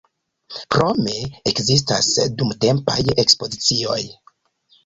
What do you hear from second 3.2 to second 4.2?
ekspozicioj.